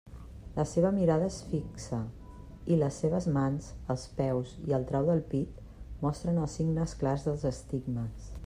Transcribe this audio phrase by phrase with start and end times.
[0.59, 1.99] La seva mirada és fi xa,
[2.75, 5.63] i les seves mans, els peus i el trau del pit
[6.07, 8.31] mostren els signes clars dels estigmes.